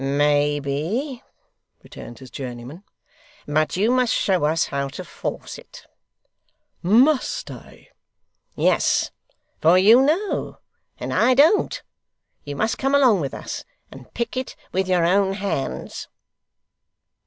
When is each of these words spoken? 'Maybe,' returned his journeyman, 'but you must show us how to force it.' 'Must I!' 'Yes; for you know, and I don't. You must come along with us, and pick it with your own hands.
'Maybe,' 0.03 1.21
returned 1.83 2.17
his 2.17 2.31
journeyman, 2.31 2.83
'but 3.45 3.77
you 3.77 3.91
must 3.91 4.15
show 4.15 4.45
us 4.45 4.65
how 4.65 4.87
to 4.87 5.03
force 5.05 5.59
it.' 5.59 5.85
'Must 6.81 7.51
I!' 7.51 7.89
'Yes; 8.55 9.11
for 9.61 9.77
you 9.77 10.01
know, 10.01 10.57
and 10.97 11.13
I 11.13 11.35
don't. 11.35 11.79
You 12.43 12.55
must 12.55 12.79
come 12.79 12.95
along 12.95 13.21
with 13.21 13.35
us, 13.35 13.63
and 13.91 14.11
pick 14.15 14.35
it 14.35 14.55
with 14.71 14.87
your 14.87 15.05
own 15.05 15.33
hands. 15.33 16.07